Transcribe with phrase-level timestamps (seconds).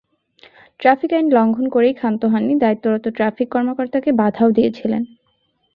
[0.79, 5.03] Traffic আইন লঙ্ঘন করেই ক্ষান্ত হননি, দায়িত্বরত ট্রাফিক কর্মকর্তাকে বাধাও দিয়েছিলেন।